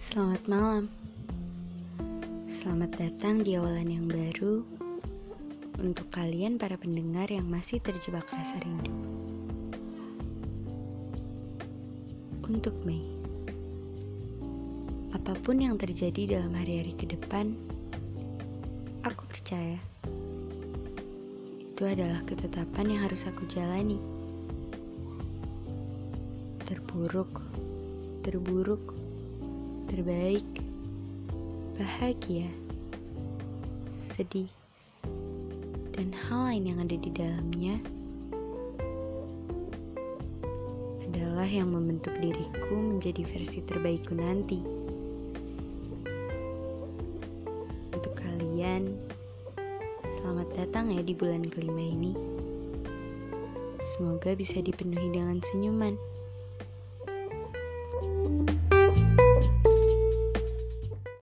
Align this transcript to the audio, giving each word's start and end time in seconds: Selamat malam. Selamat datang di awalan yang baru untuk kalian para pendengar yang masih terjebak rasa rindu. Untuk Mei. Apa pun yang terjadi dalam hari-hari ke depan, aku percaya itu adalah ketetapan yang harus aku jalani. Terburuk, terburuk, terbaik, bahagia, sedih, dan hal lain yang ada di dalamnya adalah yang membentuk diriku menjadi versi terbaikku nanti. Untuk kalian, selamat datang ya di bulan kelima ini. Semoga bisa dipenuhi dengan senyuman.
Selamat 0.00 0.40
malam. 0.48 0.88
Selamat 2.48 2.96
datang 2.96 3.44
di 3.44 3.52
awalan 3.52 3.84
yang 3.84 4.08
baru 4.08 4.64
untuk 5.76 6.08
kalian 6.08 6.56
para 6.56 6.80
pendengar 6.80 7.28
yang 7.28 7.44
masih 7.44 7.84
terjebak 7.84 8.24
rasa 8.32 8.56
rindu. 8.64 8.88
Untuk 12.48 12.80
Mei. 12.88 13.04
Apa 15.12 15.36
pun 15.36 15.60
yang 15.60 15.76
terjadi 15.76 16.40
dalam 16.40 16.56
hari-hari 16.56 16.96
ke 16.96 17.04
depan, 17.04 17.52
aku 19.04 19.28
percaya 19.28 19.76
itu 21.60 21.82
adalah 21.84 22.24
ketetapan 22.24 22.96
yang 22.96 23.04
harus 23.04 23.28
aku 23.28 23.44
jalani. 23.52 24.00
Terburuk, 26.64 27.44
terburuk, 28.24 28.96
terbaik, 29.90 30.46
bahagia, 31.74 32.46
sedih, 33.90 34.46
dan 35.90 36.14
hal 36.14 36.46
lain 36.46 36.70
yang 36.70 36.78
ada 36.78 36.94
di 36.94 37.10
dalamnya 37.10 37.74
adalah 41.10 41.42
yang 41.42 41.74
membentuk 41.74 42.14
diriku 42.22 42.78
menjadi 42.78 43.26
versi 43.26 43.66
terbaikku 43.66 44.14
nanti. 44.14 44.62
Untuk 47.90 48.14
kalian, 48.14 48.94
selamat 50.06 50.54
datang 50.54 50.94
ya 50.94 51.02
di 51.02 51.18
bulan 51.18 51.42
kelima 51.50 51.82
ini. 51.82 52.14
Semoga 53.82 54.38
bisa 54.38 54.62
dipenuhi 54.62 55.10
dengan 55.10 55.42
senyuman. 55.42 55.98